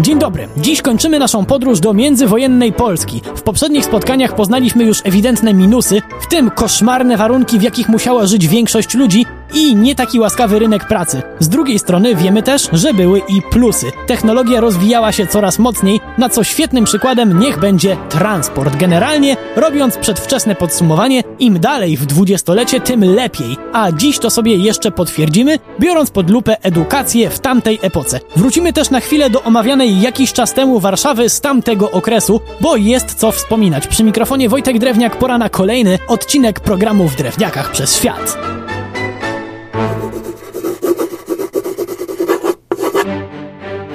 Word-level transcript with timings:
Dzień 0.00 0.18
dobry. 0.18 0.48
Dziś 0.56 0.82
kończymy 0.82 1.18
naszą 1.18 1.44
podróż 1.44 1.80
do 1.80 1.94
międzywojennej 1.94 2.72
Polski. 2.72 3.20
W 3.36 3.42
poprzednich 3.42 3.84
spotkaniach 3.84 4.34
poznaliśmy 4.34 4.84
już 4.84 5.00
ewidentne 5.04 5.54
minusy, 5.54 6.02
w 6.20 6.26
tym 6.26 6.50
koszmarne 6.50 7.16
warunki, 7.16 7.58
w 7.58 7.62
jakich 7.62 7.88
musiała 7.88 8.26
żyć 8.26 8.48
większość 8.48 8.94
ludzi 8.94 9.26
i 9.54 9.76
nie 9.76 9.94
taki 9.94 10.20
łaskawy 10.20 10.58
rynek 10.58 10.88
pracy. 10.88 11.22
Z 11.38 11.48
drugiej 11.48 11.78
strony 11.78 12.14
wiemy 12.14 12.42
też, 12.42 12.68
że 12.72 12.94
były 12.94 13.18
i 13.18 13.42
plusy. 13.42 13.86
Technologia 14.06 14.60
rozwijała 14.60 15.12
się 15.12 15.26
coraz 15.26 15.58
mocniej, 15.58 16.00
na 16.18 16.28
co 16.28 16.44
świetnym 16.44 16.84
przykładem 16.84 17.38
niech 17.38 17.58
będzie 17.58 17.96
transport. 18.08 18.76
Generalnie, 18.76 19.36
robiąc 19.56 19.96
przedwczesne 19.96 20.54
podsumowanie, 20.54 21.22
im 21.38 21.60
dalej 21.60 21.96
w 21.96 22.06
dwudziestolecie, 22.06 22.80
tym 22.80 23.14
lepiej. 23.14 23.56
A 23.72 23.92
dziś 23.92 24.18
to 24.18 24.30
sobie 24.30 24.56
jeszcze 24.56 24.90
potwierdzimy, 24.90 25.58
biorąc 25.80 26.10
pod 26.10 26.30
lupę 26.30 26.56
edukację 26.62 27.30
w 27.30 27.38
tamtej 27.38 27.78
epoce. 27.82 28.20
Wrócimy 28.36 28.72
też 28.72 28.90
na 28.90 29.00
chwilę 29.00 29.30
do 29.30 29.42
omawianej 29.42 30.00
jakiś 30.00 30.32
czas 30.32 30.52
temu 30.52 30.80
Warszawy 30.80 31.28
z 31.28 31.40
tamtego 31.40 31.90
okresu, 31.90 32.40
bo 32.60 32.76
jest 32.76 33.14
co 33.14 33.32
wspominać. 33.32 33.86
Przy 33.86 34.04
mikrofonie 34.04 34.48
Wojtek 34.48 34.78
Drewniak, 34.78 35.18
pora 35.18 35.38
na 35.38 35.48
kolejny 35.48 35.98
odcinek 36.08 36.60
programu 36.60 37.08
w 37.08 37.16
Drewniakach 37.16 37.70
przez 37.70 37.96
świat. 37.96 38.53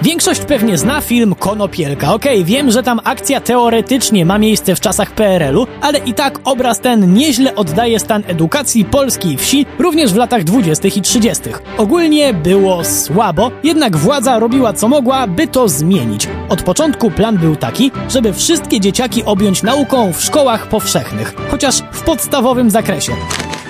Większość 0.09 0.41
pewnie 0.41 0.77
zna 0.77 1.01
film 1.01 1.35
Konopielka. 1.35 2.13
Okej, 2.13 2.35
okay, 2.35 2.45
wiem, 2.45 2.71
że 2.71 2.83
tam 2.83 2.99
akcja 3.03 3.41
teoretycznie 3.41 4.25
ma 4.25 4.37
miejsce 4.37 4.75
w 4.75 4.79
czasach 4.79 5.11
PRL-u, 5.11 5.67
ale 5.81 5.99
i 5.99 6.13
tak 6.13 6.39
obraz 6.43 6.79
ten 6.79 7.13
nieźle 7.13 7.55
oddaje 7.55 7.99
stan 7.99 8.23
edukacji 8.27 8.85
polskiej 8.85 9.37
wsi 9.37 9.65
również 9.79 10.13
w 10.13 10.15
latach 10.15 10.43
20. 10.43 10.87
i 10.87 11.01
30. 11.01 11.43
Ogólnie 11.77 12.33
było 12.33 12.85
słabo, 12.85 13.51
jednak 13.63 13.97
władza 13.97 14.39
robiła 14.39 14.73
co 14.73 14.87
mogła, 14.87 15.27
by 15.27 15.47
to 15.47 15.69
zmienić. 15.69 16.27
Od 16.49 16.61
początku 16.61 17.11
plan 17.11 17.37
był 17.37 17.55
taki, 17.55 17.91
żeby 18.09 18.33
wszystkie 18.33 18.79
dzieciaki 18.79 19.23
objąć 19.23 19.63
nauką 19.63 20.13
w 20.13 20.21
szkołach 20.21 20.67
powszechnych, 20.67 21.33
chociaż 21.51 21.81
w 21.91 22.01
podstawowym 22.01 22.69
zakresie. 22.69 23.11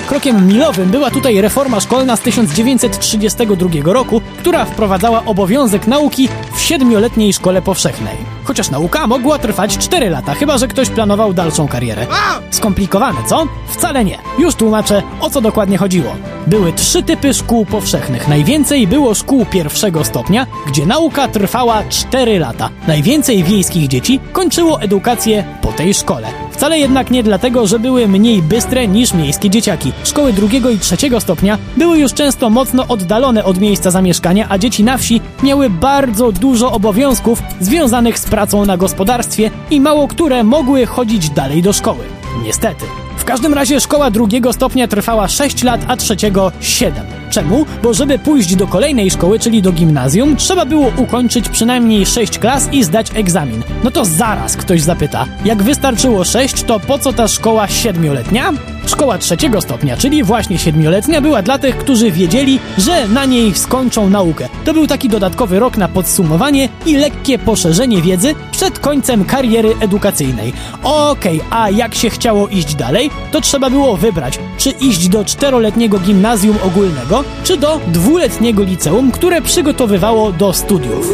Krokiem 0.09 0.47
milowym 0.47 0.89
była 0.89 1.11
tutaj 1.11 1.41
reforma 1.41 1.79
szkolna 1.79 2.15
z 2.15 2.19
1932 2.19 3.69
roku, 3.83 4.21
która 4.37 4.65
wprowadzała 4.65 5.25
obowiązek 5.25 5.87
nauki 5.87 6.29
w 6.55 6.61
siedmioletniej 6.61 7.33
szkole 7.33 7.61
powszechnej. 7.61 8.17
Chociaż 8.43 8.69
nauka 8.69 9.07
mogła 9.07 9.39
trwać 9.39 9.77
4 9.77 10.09
lata, 10.09 10.33
chyba 10.33 10.57
że 10.57 10.67
ktoś 10.67 10.89
planował 10.89 11.33
dalszą 11.33 11.67
karierę. 11.67 12.07
Skomplikowane, 12.51 13.19
co? 13.27 13.45
Wcale 13.67 14.05
nie. 14.05 14.17
Już 14.39 14.55
tłumaczę, 14.55 15.03
o 15.21 15.29
co 15.29 15.41
dokładnie 15.41 15.77
chodziło. 15.77 16.15
Były 16.47 16.73
trzy 16.73 17.03
typy 17.03 17.33
szkół 17.33 17.65
powszechnych. 17.65 18.27
Najwięcej 18.27 18.87
było 18.87 19.15
szkół 19.15 19.45
pierwszego 19.45 20.03
stopnia, 20.03 20.47
gdzie 20.67 20.85
nauka 20.85 21.27
trwała 21.27 21.83
4 21.89 22.39
lata. 22.39 22.69
Najwięcej 22.87 23.43
wiejskich 23.43 23.87
dzieci 23.87 24.19
kończyło 24.31 24.81
edukację 24.81 25.43
po 25.61 25.71
tej 25.71 25.93
szkole. 25.93 26.27
Wcale 26.59 26.79
jednak 26.79 27.11
nie 27.11 27.23
dlatego, 27.23 27.67
że 27.67 27.79
były 27.79 28.07
mniej 28.07 28.41
bystre 28.41 28.87
niż 28.87 29.13
miejskie 29.13 29.49
dzieciaki. 29.49 29.91
Szkoły 30.03 30.33
drugiego 30.33 30.69
i 30.69 30.79
trzeciego 30.79 31.19
stopnia 31.19 31.57
były 31.77 31.99
już 31.99 32.13
często 32.13 32.49
mocno 32.49 32.85
oddalone 32.87 33.43
od 33.43 33.59
miejsca 33.59 33.91
zamieszkania, 33.91 34.45
a 34.49 34.57
dzieci 34.57 34.83
na 34.83 34.97
wsi 34.97 35.21
miały 35.43 35.69
bardzo 35.69 36.31
dużo 36.31 36.71
obowiązków 36.71 37.43
związanych 37.59 38.19
z 38.19 38.25
pracą 38.25 38.65
na 38.65 38.77
gospodarstwie 38.77 39.51
i 39.71 39.81
mało 39.81 40.07
które 40.07 40.43
mogły 40.43 40.85
chodzić 40.85 41.29
dalej 41.29 41.61
do 41.61 41.73
szkoły. 41.73 42.03
Niestety. 42.43 42.85
W 43.17 43.25
każdym 43.25 43.53
razie 43.53 43.79
szkoła 43.79 44.11
drugiego 44.11 44.53
stopnia 44.53 44.87
trwała 44.87 45.27
6 45.27 45.63
lat, 45.63 45.81
a 45.87 45.97
trzeciego 45.97 46.51
7. 46.61 47.18
Czemu? 47.29 47.65
Bo 47.83 47.93
żeby 47.93 48.19
pójść 48.19 48.55
do 48.55 48.67
kolejnej 48.67 49.11
szkoły, 49.11 49.39
czyli 49.39 49.61
do 49.61 49.71
gimnazjum, 49.71 50.35
trzeba 50.35 50.65
było 50.65 50.91
ukończyć 50.97 51.49
przynajmniej 51.49 52.05
6 52.05 52.39
klas 52.39 52.69
i 52.71 52.83
zdać 52.83 53.07
egzamin. 53.15 53.63
No 53.83 53.91
to 53.91 54.05
zaraz 54.05 54.57
ktoś 54.57 54.81
zapyta, 54.81 55.25
jak 55.45 55.63
wystarczyło 55.63 56.23
6, 56.23 56.63
to 56.63 56.79
po 56.79 56.99
co 56.99 57.13
ta 57.13 57.27
szkoła 57.27 57.67
siedmioletnia? 57.67 58.53
Szkoła 58.85 59.17
trzeciego 59.17 59.61
stopnia, 59.61 59.97
czyli 59.97 60.23
właśnie 60.23 60.57
siedmioletnia, 60.57 61.21
była 61.21 61.41
dla 61.41 61.57
tych, 61.57 61.77
którzy 61.77 62.11
wiedzieli, 62.11 62.59
że 62.77 63.07
na 63.07 63.25
niej 63.25 63.53
skończą 63.53 64.09
naukę. 64.09 64.49
To 64.65 64.73
był 64.73 64.87
taki 64.87 65.09
dodatkowy 65.09 65.59
rok 65.59 65.77
na 65.77 65.87
podsumowanie 65.87 66.69
i 66.85 66.95
lekkie 66.95 67.39
poszerzenie 67.39 68.01
wiedzy 68.01 68.35
przed 68.51 68.79
końcem 68.79 69.25
kariery 69.25 69.75
edukacyjnej. 69.79 70.53
Okej, 70.83 71.41
okay, 71.41 71.59
a 71.59 71.69
jak 71.69 71.95
się 71.95 72.09
chciało 72.09 72.47
iść 72.47 72.75
dalej, 72.75 73.09
to 73.31 73.41
trzeba 73.41 73.69
było 73.69 73.97
wybrać, 73.97 74.39
czy 74.57 74.69
iść 74.69 75.09
do 75.09 75.25
czteroletniego 75.25 75.99
gimnazjum 75.99 76.57
ogólnego, 76.63 77.18
czy 77.43 77.57
do 77.57 77.79
dwuletniego 77.87 78.63
liceum, 78.63 79.11
które 79.11 79.41
przygotowywało 79.41 80.31
do 80.31 80.53
studiów. 80.53 81.13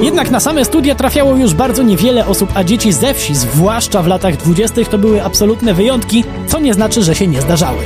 Jednak 0.00 0.30
na 0.30 0.40
same 0.40 0.64
studia 0.64 0.94
trafiało 0.94 1.36
już 1.36 1.54
bardzo 1.54 1.82
niewiele 1.82 2.26
osób, 2.26 2.50
a 2.54 2.64
dzieci 2.64 2.92
ze 2.92 3.14
wsi, 3.14 3.34
zwłaszcza 3.34 4.02
w 4.02 4.06
latach 4.06 4.36
dwudziestych, 4.36 4.88
to 4.88 4.98
były 4.98 5.24
absolutne 5.24 5.74
wyjątki, 5.74 6.24
co 6.46 6.60
nie 6.60 6.74
znaczy, 6.74 7.02
że 7.02 7.14
się 7.14 7.26
nie 7.26 7.40
zdarzały. 7.40 7.78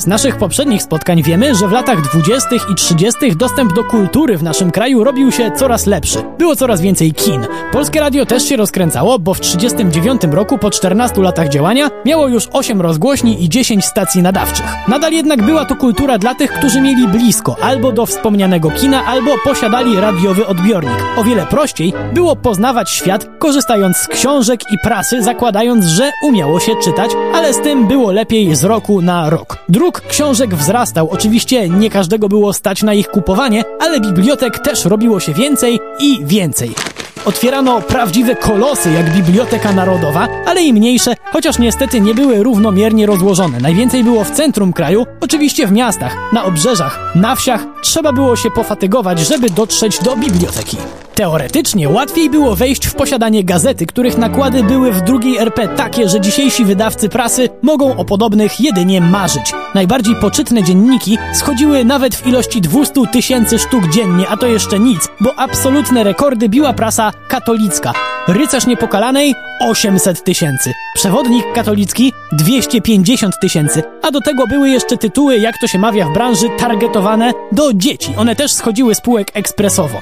Z 0.00 0.06
naszych 0.06 0.36
poprzednich 0.36 0.82
spotkań 0.82 1.22
wiemy, 1.22 1.54
że 1.54 1.68
w 1.68 1.72
latach 1.72 2.02
20. 2.02 2.48
i 2.72 2.74
30. 2.74 3.36
dostęp 3.36 3.72
do 3.72 3.84
kultury 3.84 4.36
w 4.36 4.42
naszym 4.42 4.70
kraju 4.70 5.04
robił 5.04 5.32
się 5.32 5.50
coraz 5.50 5.86
lepszy. 5.86 6.18
Było 6.38 6.56
coraz 6.56 6.80
więcej 6.80 7.12
kin. 7.12 7.46
Polskie 7.72 8.00
radio 8.00 8.26
też 8.26 8.42
się 8.42 8.56
rozkręcało, 8.56 9.18
bo 9.18 9.34
w 9.34 9.40
39 9.40 10.22
roku 10.30 10.58
po 10.58 10.70
14 10.70 11.22
latach 11.22 11.48
działania 11.48 11.90
miało 12.04 12.28
już 12.28 12.48
8 12.52 12.80
rozgłośni 12.80 13.44
i 13.44 13.48
10 13.48 13.84
stacji 13.84 14.22
nadawczych. 14.22 14.66
Nadal 14.88 15.12
jednak 15.12 15.42
była 15.42 15.64
to 15.64 15.76
kultura 15.76 16.18
dla 16.18 16.34
tych, 16.34 16.52
którzy 16.52 16.80
mieli 16.80 17.08
blisko 17.08 17.56
albo 17.62 17.92
do 17.92 18.06
wspomnianego 18.06 18.70
kina, 18.70 19.04
albo 19.04 19.30
posiadali 19.44 20.00
radiowy 20.00 20.46
odbiornik. 20.46 21.04
O 21.16 21.24
wiele 21.24 21.46
prościej 21.46 21.92
było 22.14 22.36
poznawać 22.36 22.90
świat, 22.90 23.26
korzystając 23.38 23.96
z 23.96 24.08
książek 24.08 24.60
i 24.72 24.76
prasy, 24.84 25.22
zakładając, 25.22 25.84
że 25.84 26.10
umiało 26.22 26.60
się 26.60 26.72
czytać, 26.76 27.10
ale 27.34 27.54
z 27.54 27.60
tym 27.60 27.88
było 27.88 28.12
lepiej 28.12 28.56
z 28.56 28.64
roku 28.64 29.02
na 29.02 29.30
rok. 29.30 29.59
Druk 29.70 30.00
książek 30.00 30.54
wzrastał. 30.54 31.08
Oczywiście 31.10 31.68
nie 31.68 31.90
każdego 31.90 32.28
było 32.28 32.52
stać 32.52 32.82
na 32.82 32.94
ich 32.94 33.08
kupowanie, 33.08 33.64
ale 33.80 34.00
bibliotek 34.00 34.58
też 34.58 34.84
robiło 34.84 35.20
się 35.20 35.34
więcej 35.34 35.80
i 36.00 36.20
więcej. 36.24 36.70
Otwierano 37.24 37.80
prawdziwe 37.80 38.36
kolosy 38.36 38.92
jak 38.92 39.14
Biblioteka 39.14 39.72
Narodowa, 39.72 40.28
ale 40.46 40.62
i 40.62 40.72
mniejsze, 40.72 41.14
chociaż 41.32 41.58
niestety 41.58 42.00
nie 42.00 42.14
były 42.14 42.42
równomiernie 42.42 43.06
rozłożone. 43.06 43.60
Najwięcej 43.60 44.04
było 44.04 44.24
w 44.24 44.30
centrum 44.30 44.72
kraju, 44.72 45.06
oczywiście 45.20 45.66
w 45.66 45.72
miastach, 45.72 46.16
na 46.32 46.44
obrzeżach, 46.44 47.12
na 47.14 47.34
wsiach. 47.34 47.66
Trzeba 47.82 48.12
było 48.12 48.36
się 48.36 48.50
pofatygować, 48.50 49.18
żeby 49.18 49.50
dotrzeć 49.50 49.98
do 49.98 50.16
biblioteki. 50.16 50.76
Teoretycznie 51.20 51.88
łatwiej 51.88 52.30
było 52.30 52.56
wejść 52.56 52.86
w 52.86 52.94
posiadanie 52.94 53.44
gazety, 53.44 53.86
których 53.86 54.18
nakłady 54.18 54.64
były 54.64 54.92
w 54.92 55.00
drugiej 55.00 55.38
RP 55.38 55.68
takie, 55.68 56.08
że 56.08 56.20
dzisiejsi 56.20 56.64
wydawcy 56.64 57.08
prasy 57.08 57.48
mogą 57.62 57.96
o 57.96 58.04
podobnych 58.04 58.60
jedynie 58.60 59.00
marzyć. 59.00 59.52
Najbardziej 59.74 60.16
poczytne 60.16 60.62
dzienniki 60.62 61.18
schodziły 61.32 61.84
nawet 61.84 62.14
w 62.14 62.26
ilości 62.26 62.60
200 62.60 63.06
tysięcy 63.12 63.58
sztuk 63.58 63.88
dziennie, 63.88 64.28
a 64.28 64.36
to 64.36 64.46
jeszcze 64.46 64.78
nic, 64.78 65.08
bo 65.20 65.38
absolutne 65.38 66.04
rekordy 66.04 66.48
biła 66.48 66.72
prasa 66.72 67.12
katolicka. 67.28 67.92
Rycerz 68.28 68.66
Niepokalanej 68.66 69.34
800 69.60 70.24
tysięcy, 70.24 70.72
Przewodnik 70.94 71.52
Katolicki 71.52 72.12
250 72.32 73.34
tysięcy, 73.42 73.82
a 74.02 74.10
do 74.10 74.20
tego 74.20 74.46
były 74.46 74.70
jeszcze 74.70 74.96
tytuły, 74.96 75.38
jak 75.38 75.58
to 75.58 75.66
się 75.66 75.78
mawia 75.78 76.06
w 76.06 76.12
branży, 76.12 76.46
targetowane 76.58 77.32
do 77.52 77.72
dzieci. 77.74 78.14
One 78.16 78.36
też 78.36 78.52
schodziły 78.52 78.94
z 78.94 79.00
półek 79.00 79.30
ekspresowo. 79.34 80.00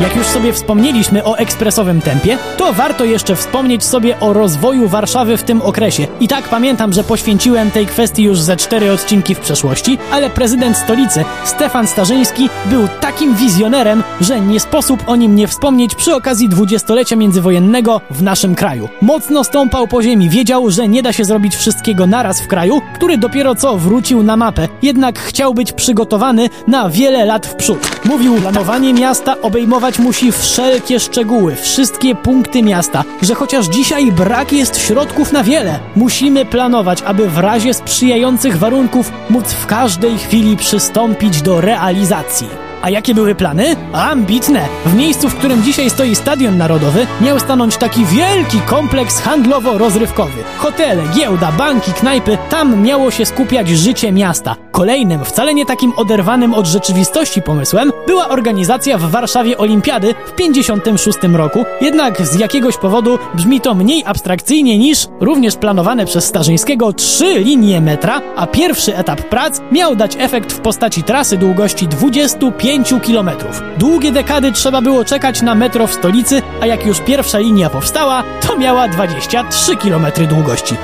Jak 0.00 0.16
już 0.16 0.26
sobie 0.26 0.52
wspomnieliśmy 0.52 1.24
o 1.24 1.38
ekspresowym 1.38 2.00
tempie, 2.00 2.38
to 2.56 2.72
warto 2.72 3.04
jeszcze 3.04 3.36
wspomnieć 3.36 3.84
sobie 3.84 4.20
o 4.20 4.32
rozwoju 4.32 4.88
Warszawy 4.88 5.36
w 5.36 5.42
tym 5.42 5.62
okresie. 5.62 6.06
I 6.20 6.28
tak 6.28 6.48
pamiętam, 6.48 6.92
że 6.92 7.04
poświęciłem 7.04 7.70
tej 7.70 7.86
kwestii 7.86 8.22
już 8.22 8.40
ze 8.40 8.56
cztery 8.56 8.92
odcinki 8.92 9.34
w 9.34 9.40
przeszłości, 9.40 9.98
ale 10.12 10.30
prezydent 10.30 10.76
stolicy, 10.76 11.24
Stefan 11.44 11.86
Starzyński, 11.86 12.48
był 12.66 12.88
takim 13.00 13.34
wizjonerem, 13.34 14.02
że 14.20 14.40
nie 14.40 14.60
sposób 14.60 15.02
o 15.06 15.16
nim 15.16 15.36
nie 15.36 15.48
wspomnieć 15.48 15.94
przy 15.94 16.14
okazji 16.14 16.48
dwudziestolecia 16.48 17.16
międzywojennego 17.16 18.00
w 18.10 18.22
naszym 18.22 18.54
kraju. 18.54 18.88
Mocno 19.02 19.44
stąpał 19.44 19.88
po 19.88 20.02
ziemi, 20.02 20.28
wiedział, 20.28 20.70
że 20.70 20.88
nie 20.88 21.02
da 21.02 21.12
się 21.12 21.24
zrobić 21.24 21.56
wszystkiego 21.56 22.06
naraz 22.06 22.40
w 22.40 22.46
kraju, 22.46 22.80
który 22.94 23.18
dopiero 23.18 23.54
co 23.54 23.76
wrócił 23.76 24.22
na 24.22 24.36
mapę, 24.36 24.68
jednak 24.82 25.18
chciał 25.18 25.54
być 25.54 25.72
przygotowany 25.72 26.48
na 26.66 26.90
wiele 26.90 27.24
lat 27.24 27.46
w 27.46 27.54
przód. 27.54 27.78
Mówił, 28.04 28.34
planowanie 28.34 28.94
miasta 28.94 29.40
obejmować 29.42 29.85
musi 29.98 30.32
wszelkie 30.32 31.00
szczegóły, 31.00 31.56
wszystkie 31.56 32.14
punkty 32.14 32.62
miasta, 32.62 33.04
że 33.22 33.34
chociaż 33.34 33.66
dzisiaj 33.66 34.12
brak 34.12 34.52
jest 34.52 34.78
środków 34.78 35.32
na 35.32 35.44
wiele, 35.44 35.78
musimy 35.96 36.44
planować, 36.44 37.02
aby 37.02 37.28
w 37.28 37.38
razie 37.38 37.74
sprzyjających 37.74 38.58
warunków 38.58 39.12
móc 39.30 39.52
w 39.52 39.66
każdej 39.66 40.18
chwili 40.18 40.56
przystąpić 40.56 41.42
do 41.42 41.60
realizacji. 41.60 42.46
A 42.82 42.90
jakie 42.90 43.14
były 43.14 43.34
plany? 43.34 43.76
Ambitne. 43.92 44.68
W 44.86 44.94
miejscu, 44.94 45.28
w 45.28 45.34
którym 45.34 45.62
dzisiaj 45.62 45.90
stoi 45.90 46.14
Stadion 46.14 46.58
Narodowy, 46.58 47.06
miał 47.20 47.40
stanąć 47.40 47.76
taki 47.76 48.04
wielki 48.04 48.60
kompleks 48.60 49.20
handlowo-rozrywkowy. 49.20 50.42
Hotele, 50.58 51.02
giełda, 51.14 51.52
banki, 51.52 51.92
knajpy, 51.92 52.38
tam 52.50 52.82
miało 52.82 53.10
się 53.10 53.26
skupiać 53.26 53.68
życie 53.68 54.12
miasta. 54.12 54.56
Kolejnym, 54.76 55.24
wcale 55.24 55.54
nie 55.54 55.66
takim 55.66 55.92
oderwanym 55.96 56.54
od 56.54 56.66
rzeczywistości 56.66 57.42
pomysłem, 57.42 57.92
była 58.06 58.28
organizacja 58.28 58.98
w 58.98 59.10
Warszawie 59.10 59.58
Olimpiady 59.58 60.14
w 60.26 60.32
56 60.32 61.18
roku, 61.32 61.64
jednak 61.80 62.22
z 62.22 62.38
jakiegoś 62.38 62.76
powodu 62.76 63.18
brzmi 63.34 63.60
to 63.60 63.74
mniej 63.74 64.04
abstrakcyjnie 64.06 64.78
niż 64.78 65.06
również 65.20 65.56
planowane 65.56 66.06
przez 66.06 66.24
Starzyńskiego 66.24 66.92
trzy 66.92 67.38
linie 67.38 67.80
metra, 67.80 68.20
a 68.36 68.46
pierwszy 68.46 68.96
etap 68.96 69.20
prac 69.22 69.60
miał 69.72 69.96
dać 69.96 70.16
efekt 70.18 70.52
w 70.52 70.60
postaci 70.60 71.02
trasy 71.02 71.36
długości 71.36 71.88
25 71.88 72.94
km. 73.06 73.30
Długie 73.78 74.12
dekady 74.12 74.52
trzeba 74.52 74.80
było 74.82 75.04
czekać 75.04 75.42
na 75.42 75.54
metro 75.54 75.86
w 75.86 75.94
stolicy, 75.94 76.42
a 76.60 76.66
jak 76.66 76.86
już 76.86 77.00
pierwsza 77.00 77.38
linia 77.38 77.70
powstała, 77.70 78.22
to 78.40 78.58
miała 78.58 78.88
23 78.88 79.76
km 79.76 80.06
długości. 80.28 80.74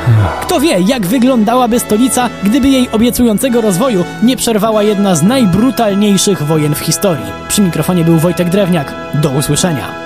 Kto 0.43 0.61
wie, 0.61 0.81
jak 0.81 1.07
wyglądałaby 1.07 1.81
stolica, 1.81 2.29
gdyby 2.43 2.69
jej 2.69 2.89
obiecującego 2.93 3.61
rozwoju 3.83 4.05
nie 4.23 4.37
przerwała 4.37 4.83
jedna 4.83 5.15
z 5.15 5.23
najbrutalniejszych 5.23 6.43
wojen 6.43 6.75
w 6.75 6.79
historii. 6.79 7.33
Przy 7.49 7.63
mikrofonie 7.63 8.05
był 8.05 8.19
Wojtek 8.19 8.51
Drewniak. 8.51 8.95
Do 9.15 9.31
usłyszenia. 9.31 10.02